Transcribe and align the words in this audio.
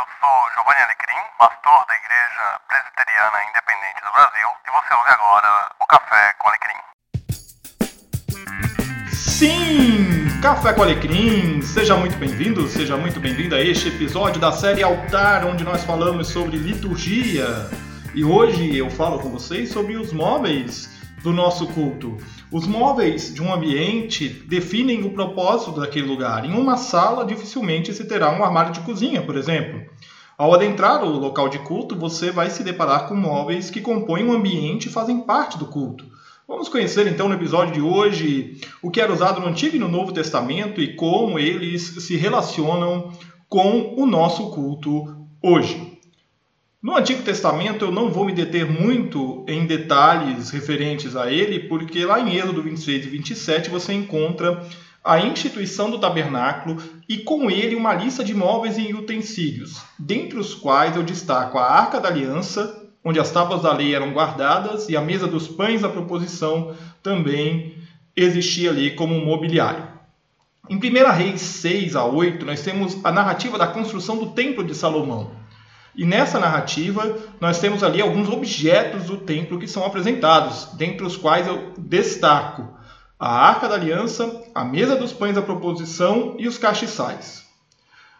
eu 0.00 0.06
sou 0.18 0.32
Giovanni 0.54 0.80
Alecrim, 0.80 1.20
pastor 1.38 1.84
da 1.86 1.94
Igreja 1.94 2.58
Presbiteriana 2.68 3.38
Independente 3.50 4.00
do 4.00 4.10
Brasil, 4.12 4.48
e 4.66 4.70
você 4.70 4.94
ouve 4.94 5.10
agora 5.10 5.70
o 5.78 5.86
Café 5.86 6.32
com 6.38 6.48
Alecrim. 6.48 6.80
Sim! 9.12 10.40
Café 10.40 10.72
com 10.72 10.82
Alecrim! 10.84 11.60
Seja 11.60 11.96
muito 11.98 12.16
bem-vindo, 12.16 12.66
seja 12.66 12.96
muito 12.96 13.20
bem-vinda 13.20 13.56
a 13.56 13.60
este 13.60 13.88
episódio 13.88 14.40
da 14.40 14.52
série 14.52 14.82
Altar, 14.82 15.44
onde 15.44 15.64
nós 15.64 15.84
falamos 15.84 16.28
sobre 16.28 16.56
liturgia. 16.56 17.68
E 18.14 18.24
hoje 18.24 18.74
eu 18.74 18.88
falo 18.88 19.18
com 19.18 19.28
vocês 19.28 19.70
sobre 19.70 19.96
os 19.96 20.14
móveis 20.14 20.88
do 21.22 21.30
nosso 21.30 21.66
culto. 21.74 22.16
Os 22.52 22.66
móveis 22.66 23.32
de 23.32 23.40
um 23.40 23.54
ambiente 23.54 24.28
definem 24.28 25.04
o 25.04 25.12
propósito 25.12 25.78
daquele 25.78 26.08
lugar. 26.08 26.44
Em 26.44 26.52
uma 26.52 26.76
sala, 26.76 27.24
dificilmente 27.24 27.94
se 27.94 28.04
terá 28.04 28.28
um 28.36 28.42
armário 28.42 28.72
de 28.72 28.80
cozinha, 28.80 29.22
por 29.22 29.36
exemplo. 29.36 29.80
Ao 30.36 30.52
adentrar 30.52 31.04
o 31.04 31.16
local 31.16 31.48
de 31.48 31.60
culto, 31.60 31.94
você 31.94 32.32
vai 32.32 32.50
se 32.50 32.64
deparar 32.64 33.06
com 33.06 33.14
móveis 33.14 33.70
que 33.70 33.80
compõem 33.80 34.24
o 34.24 34.30
um 34.30 34.32
ambiente 34.32 34.88
e 34.88 34.90
fazem 34.90 35.20
parte 35.20 35.58
do 35.58 35.66
culto. 35.66 36.04
Vamos 36.48 36.68
conhecer 36.68 37.06
então 37.06 37.28
no 37.28 37.36
episódio 37.36 37.74
de 37.74 37.80
hoje 37.80 38.60
o 38.82 38.90
que 38.90 39.00
era 39.00 39.12
usado 39.12 39.40
no 39.40 39.46
Antigo 39.46 39.76
e 39.76 39.78
no 39.78 39.86
Novo 39.86 40.10
Testamento 40.10 40.80
e 40.80 40.96
como 40.96 41.38
eles 41.38 41.82
se 41.82 42.16
relacionam 42.16 43.12
com 43.48 43.94
o 43.96 44.04
nosso 44.06 44.50
culto 44.50 45.16
hoje. 45.40 45.89
No 46.82 46.96
Antigo 46.96 47.22
Testamento 47.22 47.84
eu 47.84 47.92
não 47.92 48.10
vou 48.10 48.24
me 48.24 48.32
deter 48.32 48.64
muito 48.64 49.44
em 49.46 49.66
detalhes 49.66 50.48
referentes 50.48 51.14
a 51.14 51.30
ele, 51.30 51.68
porque 51.68 52.06
lá 52.06 52.18
em 52.18 52.34
Êxodo 52.34 52.62
26 52.62 53.04
e 53.04 53.08
27 53.10 53.68
você 53.68 53.92
encontra 53.92 54.66
a 55.04 55.20
instituição 55.20 55.90
do 55.90 55.98
tabernáculo 55.98 56.78
e 57.06 57.18
com 57.18 57.50
ele 57.50 57.76
uma 57.76 57.92
lista 57.92 58.24
de 58.24 58.32
móveis 58.32 58.78
e 58.78 58.94
utensílios, 58.94 59.82
dentre 59.98 60.38
os 60.38 60.54
quais 60.54 60.96
eu 60.96 61.02
destaco 61.02 61.58
a 61.58 61.70
Arca 61.70 62.00
da 62.00 62.08
Aliança, 62.08 62.82
onde 63.04 63.20
as 63.20 63.30
tábuas 63.30 63.60
da 63.60 63.74
lei 63.74 63.94
eram 63.94 64.14
guardadas, 64.14 64.88
e 64.88 64.96
a 64.96 65.02
mesa 65.02 65.26
dos 65.26 65.46
pães 65.46 65.82
da 65.82 65.88
proposição 65.90 66.74
também 67.02 67.74
existia 68.16 68.70
ali 68.70 68.92
como 68.92 69.14
um 69.14 69.26
mobiliário. 69.26 69.86
Em 70.66 70.76
1 70.76 71.12
Reis 71.12 71.42
6 71.42 71.94
a 71.94 72.06
8, 72.06 72.46
nós 72.46 72.62
temos 72.62 73.04
a 73.04 73.12
narrativa 73.12 73.58
da 73.58 73.66
construção 73.66 74.16
do 74.16 74.30
Templo 74.30 74.64
de 74.64 74.74
Salomão. 74.74 75.38
E 76.00 76.06
nessa 76.06 76.40
narrativa, 76.40 77.14
nós 77.38 77.60
temos 77.60 77.84
ali 77.84 78.00
alguns 78.00 78.26
objetos 78.30 79.04
do 79.04 79.18
templo 79.18 79.58
que 79.58 79.68
são 79.68 79.84
apresentados, 79.84 80.70
dentre 80.72 81.04
os 81.04 81.14
quais 81.14 81.46
eu 81.46 81.74
destaco 81.76 82.66
a 83.18 83.30
Arca 83.30 83.68
da 83.68 83.74
Aliança, 83.74 84.42
a 84.54 84.64
Mesa 84.64 84.96
dos 84.96 85.12
Pães 85.12 85.34
da 85.34 85.42
Proposição 85.42 86.36
e 86.38 86.48
os 86.48 86.56
castiçais. 86.56 87.44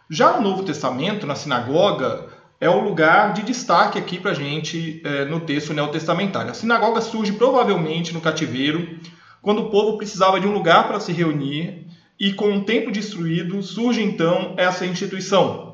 Já 0.07 0.33
no 0.33 0.47
Novo 0.47 0.61
Testamento, 0.61 1.25
na 1.25 1.33
sinagoga, 1.33 2.27
é 2.59 2.69
o 2.69 2.81
lugar 2.81 3.33
de 3.33 3.41
destaque 3.41 3.97
aqui 3.97 4.19
para 4.19 4.29
a 4.29 4.35
gente 4.35 5.01
é, 5.03 5.25
no 5.25 5.39
texto 5.39 5.73
neotestamentário. 5.73 6.51
A 6.51 6.53
sinagoga 6.53 7.01
surge 7.01 7.31
provavelmente 7.31 8.13
no 8.13 8.21
cativeiro, 8.21 8.99
quando 9.41 9.63
o 9.63 9.69
povo 9.71 9.97
precisava 9.97 10.39
de 10.39 10.45
um 10.45 10.53
lugar 10.53 10.87
para 10.87 10.99
se 10.99 11.11
reunir, 11.11 11.87
e 12.19 12.31
com 12.31 12.57
o 12.57 12.63
templo 12.63 12.91
destruído 12.91 13.63
surge 13.63 14.03
então 14.03 14.53
essa 14.55 14.85
instituição, 14.85 15.70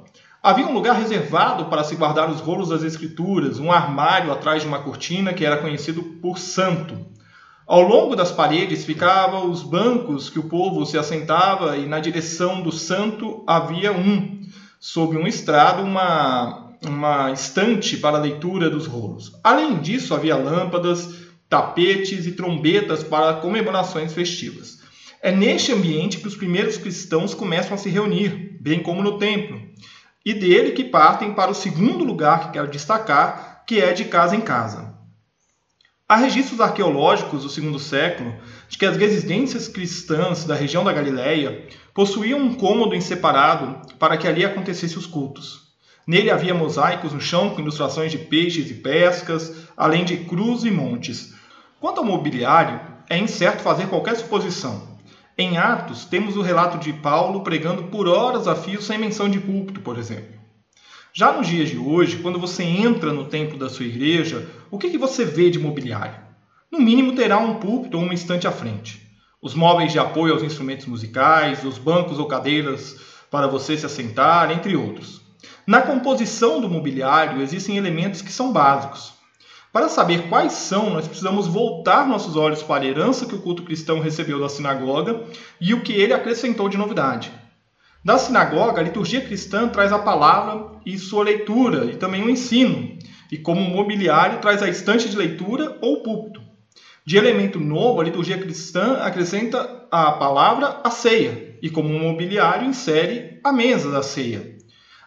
Havia 0.48 0.66
um 0.66 0.72
lugar 0.72 0.96
reservado 0.96 1.66
para 1.66 1.84
se 1.84 1.94
guardar 1.98 2.32
os 2.32 2.40
rolos 2.40 2.70
das 2.70 2.82
Escrituras, 2.82 3.60
um 3.60 3.70
armário 3.70 4.32
atrás 4.32 4.62
de 4.62 4.68
uma 4.70 4.80
cortina 4.80 5.34
que 5.34 5.44
era 5.44 5.58
conhecido 5.58 6.02
por 6.02 6.40
santo. 6.40 6.98
Ao 7.68 7.82
longo 7.82 8.16
das 8.16 8.32
paredes 8.32 8.86
ficavam 8.86 9.52
os 9.52 9.62
bancos 9.62 10.30
que 10.30 10.40
o 10.40 10.48
povo 10.48 10.86
se 10.86 10.98
assentava 10.98 11.76
e 11.76 11.86
na 11.86 12.00
direção 12.00 12.62
do 12.62 12.72
santo 12.72 13.44
havia 13.46 13.92
um, 13.92 14.40
sob 14.80 15.18
um 15.18 15.28
estrado, 15.28 15.84
uma, 15.84 16.72
uma 16.82 17.30
estante 17.34 17.98
para 17.98 18.16
a 18.16 18.22
leitura 18.22 18.70
dos 18.70 18.88
rolos. 18.88 19.38
Além 19.44 19.80
disso, 19.80 20.16
havia 20.16 20.38
lâmpadas, 20.38 21.14
tapetes 21.50 22.26
e 22.26 22.32
trombetas 22.32 23.04
para 23.04 23.34
comemorações 23.34 24.14
festivas. 24.14 24.80
É 25.22 25.30
neste 25.30 25.74
ambiente 25.74 26.20
que 26.20 26.28
os 26.28 26.38
primeiros 26.38 26.78
cristãos 26.78 27.34
começam 27.34 27.74
a 27.74 27.78
se 27.78 27.90
reunir, 27.90 28.58
bem 28.62 28.82
como 28.82 29.04
no 29.04 29.18
templo 29.18 29.68
e 30.28 30.34
dele 30.34 30.72
que 30.72 30.84
partem 30.84 31.34
para 31.34 31.50
o 31.50 31.56
segundo 31.56 32.04
lugar 32.04 32.42
que 32.42 32.52
quero 32.52 32.68
destacar, 32.68 33.64
que 33.66 33.80
é 33.80 33.94
de 33.94 34.04
casa 34.04 34.36
em 34.36 34.42
casa. 34.42 34.94
Há 36.06 36.18
registros 36.18 36.60
arqueológicos 36.60 37.44
do 37.44 37.50
segundo 37.50 37.80
século 37.80 38.36
de 38.68 38.78
que 38.78 38.86
as 38.86 38.98
residências 38.98 39.70
cristãs 39.70 40.44
da 40.44 40.54
região 40.54 40.84
da 40.84 40.92
Galileia 40.92 41.66
possuíam 41.94 42.42
um 42.42 42.56
cômodo 42.56 42.94
em 42.94 43.00
separado 43.00 43.80
para 43.98 44.18
que 44.18 44.28
ali 44.28 44.44
acontecessem 44.44 44.98
os 44.98 45.06
cultos. 45.06 45.62
Nele 46.06 46.30
havia 46.30 46.54
mosaicos 46.54 47.14
no 47.14 47.22
chão 47.22 47.52
com 47.52 47.62
ilustrações 47.62 48.12
de 48.12 48.18
peixes 48.18 48.70
e 48.70 48.74
pescas, 48.74 49.70
além 49.78 50.04
de 50.04 50.18
cruz 50.18 50.66
e 50.66 50.70
montes. 50.70 51.34
Quanto 51.80 52.00
ao 52.00 52.06
mobiliário, 52.06 52.82
é 53.10 53.18
incerto 53.18 53.64
fazer 53.64 53.88
qualquer 53.88 54.18
suposição. 54.18 54.97
Em 55.40 55.56
Atos, 55.56 56.04
temos 56.04 56.36
o 56.36 56.42
relato 56.42 56.80
de 56.80 56.92
Paulo 56.92 57.42
pregando 57.42 57.84
por 57.84 58.08
horas 58.08 58.48
a 58.48 58.56
fio 58.56 58.82
sem 58.82 58.98
menção 58.98 59.30
de 59.30 59.40
púlpito, 59.40 59.80
por 59.82 60.00
exemplo. 60.00 60.34
Já 61.14 61.32
nos 61.32 61.46
dias 61.46 61.70
de 61.70 61.78
hoje, 61.78 62.18
quando 62.18 62.40
você 62.40 62.64
entra 62.64 63.14
no 63.14 63.26
templo 63.26 63.56
da 63.56 63.70
sua 63.70 63.86
igreja, 63.86 64.50
o 64.72 64.80
que, 64.80 64.90
que 64.90 64.98
você 64.98 65.24
vê 65.24 65.52
de 65.52 65.60
mobiliário? 65.60 66.16
No 66.72 66.80
mínimo 66.80 67.16
terá 67.16 67.38
um 67.38 67.60
púlpito 67.60 67.98
ou 67.98 68.04
uma 68.04 68.16
estante 68.16 68.48
à 68.48 68.52
frente. 68.52 69.00
Os 69.40 69.54
móveis 69.54 69.92
de 69.92 70.00
apoio 70.00 70.34
aos 70.34 70.42
instrumentos 70.42 70.88
musicais, 70.88 71.64
os 71.64 71.78
bancos 71.78 72.18
ou 72.18 72.26
cadeiras 72.26 73.00
para 73.30 73.46
você 73.46 73.78
se 73.78 73.86
assentar, 73.86 74.50
entre 74.50 74.76
outros. 74.76 75.22
Na 75.68 75.84
composição 75.84 76.60
do 76.60 76.68
mobiliário 76.68 77.44
existem 77.44 77.78
elementos 77.78 78.24
que 78.24 78.32
são 78.32 78.52
básicos. 78.52 79.14
Para 79.78 79.90
saber 79.90 80.28
quais 80.28 80.54
são, 80.54 80.90
nós 80.90 81.08
precisamos 81.08 81.46
voltar 81.46 82.08
nossos 82.08 82.36
olhos 82.36 82.64
para 82.64 82.84
a 82.84 82.88
herança 82.88 83.28
que 83.28 83.36
o 83.36 83.42
culto 83.44 83.62
cristão 83.62 84.00
recebeu 84.00 84.40
da 84.40 84.50
sinagoga 84.50 85.26
e 85.62 85.72
o 85.72 85.84
que 85.84 85.94
ele 85.94 86.14
acrescentou 86.14 86.68
de 86.68 86.80
novidade. 86.80 87.32
Da 88.04 88.18
sinagoga, 88.18 88.82
a 88.82 88.84
liturgia 88.84 89.22
cristã 89.22 89.70
traz 89.70 89.92
a 89.92 90.00
palavra 90.00 90.80
e 90.84 90.98
sua 90.98 91.24
leitura, 91.24 91.86
e 91.86 91.96
também 91.96 92.24
o 92.24 92.30
ensino, 92.32 92.98
e 93.32 93.38
como 93.38 93.62
mobiliário 93.62 94.42
traz 94.42 94.64
a 94.64 94.68
estante 94.68 95.08
de 95.12 95.16
leitura 95.16 95.78
ou 95.80 96.02
púlpito. 96.02 96.42
De 97.06 97.16
elemento 97.16 97.60
novo, 97.60 98.02
a 98.02 98.04
liturgia 98.04 98.40
cristã 98.40 98.98
acrescenta 99.04 99.86
a 99.92 100.12
palavra 100.14 100.82
a 100.84 100.90
ceia, 100.90 101.56
e 101.62 101.70
como 101.70 101.94
mobiliário 101.94 102.66
insere 102.66 103.40
a 103.44 103.54
mesa 103.54 103.92
da 103.92 104.02
ceia. 104.02 104.57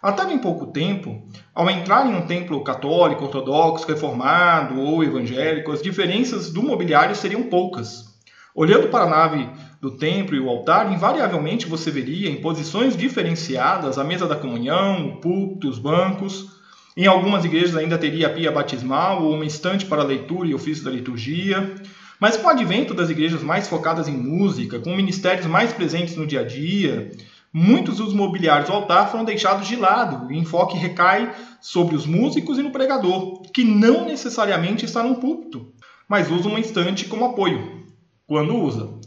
Até 0.03 0.25
bem 0.25 0.39
pouco 0.39 0.69
tempo, 0.69 1.23
ao 1.55 1.69
entrar 1.69 2.07
em 2.07 2.15
um 2.15 2.23
templo 2.23 2.65
católico, 2.65 3.25
ortodoxo, 3.25 3.87
reformado 3.87 4.81
ou 4.81 5.05
evangélico, 5.05 5.73
as 5.73 5.83
diferenças 5.83 6.51
do 6.51 6.63
mobiliário 6.63 7.15
seriam 7.15 7.43
poucas. 7.43 8.19
Olhando 8.55 8.89
para 8.89 9.05
a 9.05 9.09
nave 9.09 9.47
do 9.79 9.91
templo 9.91 10.35
e 10.35 10.41
o 10.41 10.49
altar, 10.49 10.91
invariavelmente 10.91 11.67
você 11.67 11.91
veria 11.91 12.31
em 12.31 12.41
posições 12.41 12.97
diferenciadas 12.97 13.99
a 13.99 14.05
mesa 14.05 14.27
da 14.27 14.37
comunhão, 14.37 15.07
o 15.07 15.17
púlpito, 15.21 15.69
os 15.69 15.79
bancos. 15.79 16.49
Em 16.97 17.07
algumas 17.07 17.45
igrejas 17.45 17.77
ainda 17.77 17.99
teria 17.99 18.29
a 18.29 18.31
pia 18.31 18.51
batismal 18.51 19.23
ou 19.23 19.35
uma 19.35 19.45
estante 19.45 19.85
para 19.85 20.03
leitura 20.03 20.49
e 20.49 20.55
ofício 20.55 20.83
da 20.83 20.91
liturgia. 20.91 21.75
Mas 22.19 22.39
com 22.39 22.47
o 22.47 22.51
advento 22.51 22.95
das 22.95 23.11
igrejas 23.11 23.43
mais 23.43 23.69
focadas 23.69 24.09
em 24.09 24.17
música, 24.17 24.79
com 24.79 24.97
ministérios 24.97 25.47
mais 25.47 25.75
presentes 25.75 26.17
no 26.17 26.27
dia 26.27 26.41
a 26.41 26.45
dia, 26.45 27.11
Muitos 27.53 27.97
dos 27.97 28.15
mobiliários 28.15 28.69
do 28.69 28.75
altar 28.75 29.11
foram 29.11 29.25
deixados 29.25 29.67
de 29.67 29.75
lado. 29.75 30.29
O 30.29 30.33
enfoque 30.33 30.77
recai 30.79 31.35
sobre 31.61 31.97
os 31.97 32.07
músicos 32.07 32.59
e 32.59 32.63
no 32.63 32.71
pregador, 32.71 33.43
que 33.53 33.65
não 33.65 34.05
necessariamente 34.05 34.85
está 34.85 35.03
num 35.03 35.17
púlpito, 35.17 35.73
mas 36.09 36.31
usa 36.31 36.49
uma 36.49 36.61
estante 36.61 37.07
como 37.07 37.25
apoio, 37.25 37.87
quando 38.25 38.57
usa. 38.57 39.01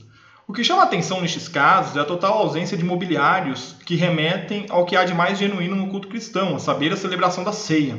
O 0.46 0.52
que 0.52 0.62
chama 0.62 0.84
atenção 0.84 1.22
nestes 1.22 1.48
casos 1.48 1.96
é 1.96 2.02
a 2.02 2.06
total 2.06 2.34
ausência 2.34 2.76
de 2.76 2.84
mobiliários 2.84 3.78
que 3.86 3.96
remetem 3.96 4.66
ao 4.70 4.86
que 4.86 4.98
há 4.98 5.06
de 5.06 5.14
mais 5.14 5.40
genuíno 5.40 5.78
no 5.78 5.88
culto 5.88 6.10
cristão, 6.10 6.54
a 6.54 6.60
saber, 6.60 6.92
a 6.92 6.98
celebração 6.98 7.46
da 7.46 7.54
ceia. 7.54 7.98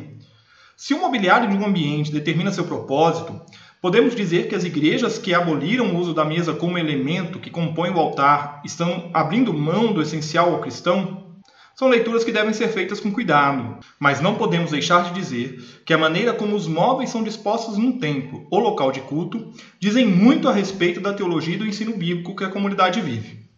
Se 0.76 0.93
o 0.93 1.00
mobiliário 1.00 1.49
de 1.49 1.56
um 1.56 1.64
ambiente 1.64 2.12
determina 2.12 2.52
seu 2.52 2.64
propósito, 2.64 3.41
Podemos 3.84 4.16
dizer 4.16 4.48
que 4.48 4.54
as 4.54 4.64
igrejas 4.64 5.19
que 5.19 5.34
aboliram 5.34 5.88
o 5.88 5.98
uso 5.98 6.14
da 6.14 6.25
mesa 6.25 6.54
como 6.54 6.78
elemento 6.78 7.38
que 7.38 7.50
compõe 7.50 7.90
o 7.90 7.98
altar 7.98 8.62
estão 8.64 9.10
abrindo 9.12 9.52
mão 9.52 9.92
do 9.92 10.00
essencial 10.00 10.54
ao 10.54 10.62
cristão? 10.62 11.34
São 11.76 11.88
leituras 11.88 12.25
que 12.25 12.32
devem 12.32 12.54
ser 12.54 12.69
feitas 12.69 12.98
com 12.98 13.12
cuidado, 13.12 13.81
mas 14.00 14.22
não 14.22 14.36
podemos 14.36 14.70
deixar 14.70 15.04
de 15.04 15.12
dizer 15.12 15.82
que 15.84 15.92
a 15.92 15.98
maneira 15.98 16.32
como 16.32 16.56
os 16.56 16.66
móveis 16.66 17.10
são 17.10 17.22
dispostos 17.22 17.76
num 17.76 17.98
templo 17.98 18.46
ou 18.50 18.58
local 18.58 18.90
de 18.90 19.02
culto 19.02 19.52
dizem 19.78 20.06
muito 20.06 20.48
a 20.48 20.52
respeito 20.54 20.98
da 20.98 21.12
teologia 21.12 21.56
e 21.56 21.58
do 21.58 21.66
ensino 21.66 21.94
bíblico 21.94 22.34
que 22.34 22.44
a 22.44 22.50
comunidade 22.50 23.02
vive. 23.02 23.50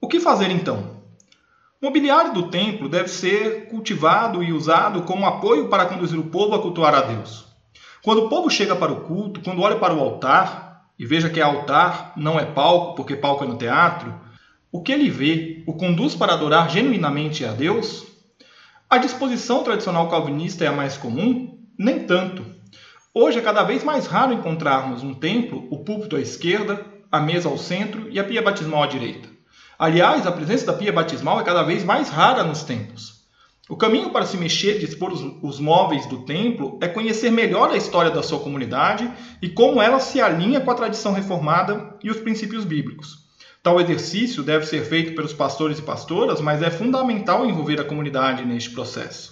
O 0.00 0.08
que 0.08 0.18
fazer 0.18 0.50
então? 0.50 1.02
O 1.78 1.84
mobiliário 1.84 2.32
do 2.32 2.48
templo 2.48 2.88
deve 2.88 3.08
ser 3.08 3.68
cultivado 3.68 4.42
e 4.42 4.50
usado 4.50 5.02
como 5.02 5.26
apoio 5.26 5.68
para 5.68 5.84
conduzir 5.84 6.18
o 6.18 6.30
povo 6.30 6.54
a 6.54 6.62
cultuar 6.62 6.94
a 6.94 7.02
Deus. 7.02 7.51
Quando 8.04 8.24
o 8.24 8.28
povo 8.28 8.50
chega 8.50 8.74
para 8.74 8.90
o 8.90 9.02
culto, 9.02 9.40
quando 9.40 9.62
olha 9.62 9.76
para 9.76 9.94
o 9.94 10.00
altar, 10.00 10.88
e 10.98 11.06
veja 11.06 11.30
que 11.30 11.38
é 11.38 11.42
altar, 11.44 12.12
não 12.16 12.38
é 12.38 12.44
palco, 12.44 12.96
porque 12.96 13.14
palco 13.14 13.44
é 13.44 13.46
no 13.46 13.56
teatro, 13.56 14.12
o 14.72 14.82
que 14.82 14.90
ele 14.90 15.08
vê 15.08 15.62
o 15.68 15.74
conduz 15.74 16.16
para 16.16 16.32
adorar 16.32 16.68
genuinamente 16.68 17.44
a 17.44 17.52
Deus? 17.52 18.04
A 18.90 18.98
disposição 18.98 19.62
tradicional 19.62 20.08
calvinista 20.08 20.64
é 20.64 20.66
a 20.66 20.72
mais 20.72 20.96
comum? 20.96 21.56
Nem 21.78 22.00
tanto. 22.00 22.44
Hoje 23.14 23.38
é 23.38 23.42
cada 23.42 23.62
vez 23.62 23.84
mais 23.84 24.06
raro 24.08 24.32
encontrarmos 24.32 25.04
um 25.04 25.14
templo, 25.14 25.68
o 25.70 25.84
púlpito 25.84 26.16
à 26.16 26.20
esquerda, 26.20 26.84
a 27.10 27.20
mesa 27.20 27.48
ao 27.48 27.56
centro 27.56 28.08
e 28.10 28.18
a 28.18 28.24
pia 28.24 28.42
batismal 28.42 28.82
à 28.82 28.86
direita. 28.88 29.28
Aliás, 29.78 30.26
a 30.26 30.32
presença 30.32 30.66
da 30.66 30.72
pia 30.72 30.92
batismal 30.92 31.40
é 31.40 31.44
cada 31.44 31.62
vez 31.62 31.84
mais 31.84 32.08
rara 32.08 32.42
nos 32.42 32.64
templos. 32.64 33.21
O 33.68 33.76
caminho 33.76 34.10
para 34.10 34.26
se 34.26 34.36
mexer 34.36 34.76
e 34.76 34.80
dispor 34.80 35.12
os, 35.12 35.22
os, 35.40 35.60
móveis 35.60 36.04
do 36.06 36.24
templo 36.24 36.78
é 36.82 36.88
conhecer 36.88 37.30
melhor 37.30 37.70
a 37.70 37.76
história 37.76 38.10
da 38.10 38.22
sua 38.22 38.40
comunidade 38.40 39.08
e 39.40 39.48
como 39.48 39.80
ela 39.80 40.00
se 40.00 40.20
alinha 40.20 40.60
com 40.60 40.70
a 40.70 40.74
tradição 40.74 41.12
reformada 41.12 41.96
e 42.02 42.10
os 42.10 42.16
princípios 42.16 42.64
bíblicos. 42.64 43.18
Tal 43.62 43.80
exercício 43.80 44.42
deve 44.42 44.66
ser 44.66 44.84
feito 44.84 45.14
pelos 45.14 45.32
pastores 45.32 45.78
e 45.78 45.82
pastoras, 45.82 46.40
mas 46.40 46.60
é 46.60 46.70
fundamental 46.70 47.46
envolver 47.46 47.80
a 47.80 47.84
comunidade 47.84 48.44
neste 48.44 48.70
processo. 48.70 49.31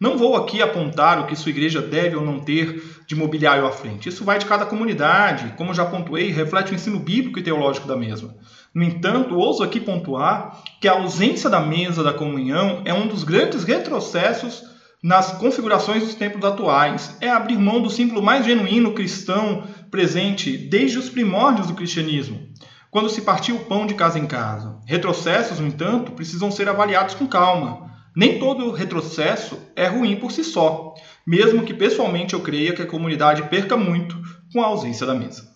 Não 0.00 0.16
vou 0.16 0.36
aqui 0.36 0.62
apontar 0.62 1.18
o 1.18 1.26
que 1.26 1.34
sua 1.34 1.50
igreja 1.50 1.82
deve 1.82 2.14
ou 2.14 2.24
não 2.24 2.38
ter 2.38 3.02
de 3.04 3.16
mobiliário 3.16 3.66
à 3.66 3.72
frente. 3.72 4.08
Isso 4.08 4.24
vai 4.24 4.38
de 4.38 4.46
cada 4.46 4.64
comunidade, 4.64 5.54
como 5.56 5.74
já 5.74 5.84
pontuei, 5.84 6.30
reflete 6.30 6.70
o 6.70 6.74
ensino 6.74 7.00
bíblico 7.00 7.40
e 7.40 7.42
teológico 7.42 7.88
da 7.88 7.96
mesma. 7.96 8.34
No 8.72 8.84
entanto, 8.84 9.36
ouso 9.36 9.62
aqui 9.62 9.80
pontuar 9.80 10.62
que 10.80 10.86
a 10.86 10.92
ausência 10.92 11.50
da 11.50 11.58
mesa 11.58 12.04
da 12.04 12.12
comunhão 12.12 12.82
é 12.84 12.94
um 12.94 13.08
dos 13.08 13.24
grandes 13.24 13.64
retrocessos 13.64 14.62
nas 15.02 15.32
configurações 15.32 16.04
dos 16.04 16.14
tempos 16.14 16.44
atuais. 16.44 17.16
É 17.20 17.28
abrir 17.28 17.58
mão 17.58 17.82
do 17.82 17.90
símbolo 17.90 18.22
mais 18.22 18.46
genuíno 18.46 18.92
cristão 18.92 19.64
presente 19.90 20.56
desde 20.56 20.98
os 20.98 21.08
primórdios 21.08 21.66
do 21.66 21.74
cristianismo, 21.74 22.40
quando 22.88 23.08
se 23.08 23.22
partia 23.22 23.54
o 23.54 23.64
pão 23.64 23.84
de 23.84 23.94
casa 23.94 24.18
em 24.18 24.26
casa. 24.26 24.78
Retrocessos, 24.86 25.58
no 25.58 25.66
entanto, 25.66 26.12
precisam 26.12 26.52
ser 26.52 26.68
avaliados 26.68 27.14
com 27.14 27.26
calma. 27.26 27.87
Nem 28.18 28.40
todo 28.40 28.72
retrocesso 28.72 29.56
é 29.76 29.86
ruim 29.86 30.16
por 30.16 30.32
si 30.32 30.42
só, 30.42 30.92
mesmo 31.24 31.62
que 31.62 31.72
pessoalmente 31.72 32.34
eu 32.34 32.40
creia 32.40 32.72
que 32.72 32.82
a 32.82 32.86
comunidade 32.86 33.44
perca 33.44 33.76
muito 33.76 34.20
com 34.52 34.60
a 34.60 34.66
ausência 34.66 35.06
da 35.06 35.14
mesa. 35.14 35.48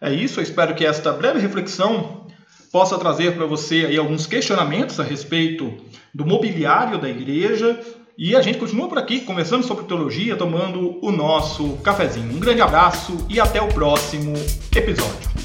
É 0.00 0.12
isso, 0.12 0.38
eu 0.38 0.44
espero 0.44 0.76
que 0.76 0.86
esta 0.86 1.10
breve 1.10 1.40
reflexão 1.40 2.28
possa 2.70 2.96
trazer 2.96 3.34
para 3.34 3.44
você 3.44 3.86
aí 3.86 3.98
alguns 3.98 4.24
questionamentos 4.24 5.00
a 5.00 5.02
respeito 5.02 5.74
do 6.14 6.24
mobiliário 6.24 6.96
da 6.96 7.08
igreja. 7.08 7.76
E 8.16 8.36
a 8.36 8.40
gente 8.40 8.58
continua 8.58 8.88
por 8.88 8.98
aqui, 8.98 9.22
conversando 9.22 9.66
sobre 9.66 9.86
teologia, 9.86 10.36
tomando 10.36 11.04
o 11.04 11.10
nosso 11.10 11.76
cafezinho. 11.78 12.36
Um 12.36 12.38
grande 12.38 12.60
abraço 12.60 13.26
e 13.28 13.40
até 13.40 13.60
o 13.60 13.66
próximo 13.66 14.32
episódio. 14.76 15.43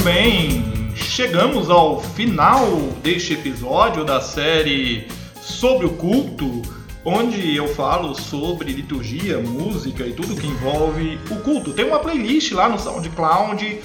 Muito 0.00 0.14
bem, 0.14 0.92
chegamos 0.96 1.68
ao 1.68 2.00
final 2.00 2.66
deste 3.02 3.34
episódio 3.34 4.02
da 4.02 4.18
série 4.18 5.06
sobre 5.42 5.84
o 5.84 5.90
culto 5.90 6.62
onde 7.04 7.54
eu 7.54 7.68
falo 7.74 8.14
sobre 8.14 8.72
liturgia, 8.72 9.38
música 9.40 10.06
e 10.06 10.14
tudo 10.14 10.40
que 10.40 10.46
envolve 10.46 11.18
o 11.30 11.36
culto. 11.40 11.74
Tem 11.74 11.84
uma 11.84 11.98
playlist 11.98 12.52
lá 12.52 12.66
no 12.66 12.78
SoundCloud 12.78 13.78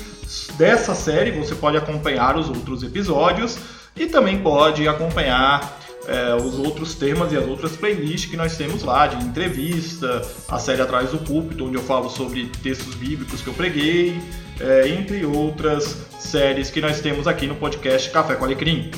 dessa 0.57 0.95
série, 0.95 1.31
você 1.31 1.53
pode 1.53 1.75
acompanhar 1.75 2.37
os 2.37 2.47
outros 2.47 2.81
episódios 2.81 3.57
e 3.93 4.05
também 4.05 4.41
pode 4.41 4.87
acompanhar 4.87 5.77
é, 6.07 6.33
os 6.33 6.57
outros 6.57 6.95
temas 6.95 7.33
e 7.33 7.37
as 7.37 7.45
outras 7.45 7.75
playlists 7.75 8.31
que 8.31 8.37
nós 8.37 8.55
temos 8.55 8.83
lá, 8.83 9.05
de 9.07 9.21
entrevista, 9.21 10.21
a 10.47 10.59
série 10.59 10.81
Atrás 10.81 11.09
do 11.09 11.17
Púlpito, 11.17 11.65
onde 11.65 11.75
eu 11.75 11.83
falo 11.83 12.09
sobre 12.09 12.45
textos 12.63 12.95
bíblicos 12.95 13.41
que 13.41 13.47
eu 13.47 13.53
preguei, 13.53 14.17
é, 14.59 14.87
entre 14.87 15.25
outras 15.25 16.05
séries 16.19 16.69
que 16.69 16.81
nós 16.81 17.01
temos 17.01 17.27
aqui 17.27 17.47
no 17.47 17.55
podcast 17.55 18.09
Café 18.09 18.35
com 18.35 18.45
Alecrim. 18.45 18.91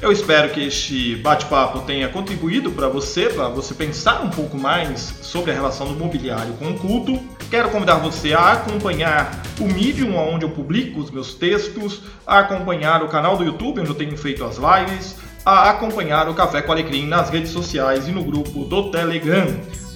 Eu 0.00 0.10
espero 0.10 0.50
que 0.50 0.66
este 0.66 1.14
bate-papo 1.14 1.82
tenha 1.82 2.08
contribuído 2.08 2.72
para 2.72 2.88
você, 2.88 3.28
para 3.28 3.48
você 3.48 3.72
pensar 3.72 4.20
um 4.20 4.30
pouco 4.30 4.58
mais 4.58 5.00
sobre 5.22 5.52
a 5.52 5.54
relação 5.54 5.86
do 5.86 5.94
mobiliário 5.94 6.54
com 6.54 6.70
o 6.70 6.78
culto. 6.78 7.20
Quero 7.48 7.70
convidar 7.70 7.98
você 7.98 8.32
a 8.32 8.52
acompanhar 8.52 9.40
o 9.60 9.64
Medium, 9.64 10.16
onde 10.16 10.44
eu 10.44 10.50
publico 10.50 10.98
os 10.98 11.08
meus 11.08 11.34
textos, 11.34 12.00
a 12.26 12.40
acompanhar 12.40 13.04
o 13.04 13.08
canal 13.08 13.36
do 13.36 13.44
YouTube, 13.44 13.80
onde 13.80 13.90
eu 13.90 13.94
tenho 13.94 14.16
feito 14.18 14.44
as 14.44 14.56
lives, 14.56 15.14
a 15.44 15.70
acompanhar 15.70 16.28
o 16.28 16.34
Café 16.34 16.62
com 16.62 16.72
Alecrim 16.72 17.06
nas 17.06 17.30
redes 17.30 17.50
sociais 17.50 18.08
e 18.08 18.12
no 18.12 18.24
grupo 18.24 18.64
do 18.64 18.90
Telegram. 18.90 19.46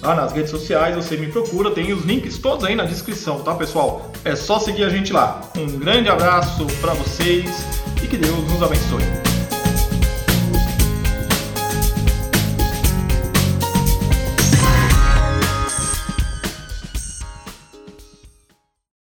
Lá 0.01 0.13
nas 0.13 0.31
redes 0.31 0.51
sociais 0.51 0.95
você 0.95 1.17
me 1.17 1.27
procura, 1.27 1.71
tem 1.71 1.91
os 1.91 2.03
links 2.05 2.37
todos 2.37 2.63
aí 2.63 2.75
na 2.75 2.85
descrição, 2.85 3.39
tá 3.41 3.55
pessoal? 3.55 4.11
É 4.23 4.35
só 4.35 4.59
seguir 4.59 4.83
a 4.83 4.89
gente 4.89 5.11
lá. 5.11 5.41
Um 5.57 5.79
grande 5.79 6.09
abraço 6.09 6.67
para 6.79 6.93
vocês 6.93 7.65
e 8.03 8.07
que 8.07 8.17
Deus 8.17 8.37
nos 8.51 8.61
abençoe. 8.61 9.26